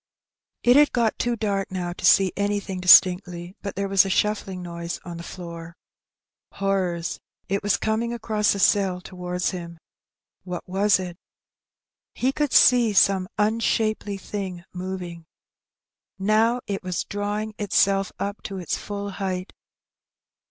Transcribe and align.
It 0.63 0.77
had 0.77 0.93
got 0.93 1.19
too 1.19 1.35
dark 1.35 1.69
now 1.71 1.93
to 1.93 2.05
see 2.07 2.33
anything 2.35 2.79
distinctly; 2.79 3.55
but 3.61 3.75
there 3.75 3.87
was 3.87 4.03
a 4.03 4.09
shuiBling 4.09 4.57
noise 4.61 4.99
on 5.05 5.17
the 5.17 5.21
floor. 5.23 5.77
Horrors! 6.53 7.19
it 7.47 7.61
was 7.61 7.77
coming 7.77 8.11
across 8.11 8.53
the 8.53 8.57
cell 8.57 8.99
towards 8.99 9.51
him. 9.51 9.77
What 10.43 10.67
was 10.67 10.97
it? 10.99 11.17
He 12.15 12.31
could 12.31 12.51
see 12.51 12.93
some 12.93 13.27
unshapely 13.37 14.17
thing 14.17 14.63
moving. 14.73 15.27
Now 16.17 16.61
it 16.65 16.81
was 16.81 17.03
drawing 17.03 17.53
itself 17.59 18.11
up 18.17 18.41
to 18.45 18.57
its 18.57 18.75
full 18.79 19.11
height. 19.11 19.53